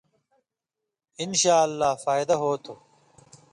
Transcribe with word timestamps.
انشاءاللہ 1.23 1.91
فائدہ 2.05 2.35
ہوتُھو۔ 2.41 2.75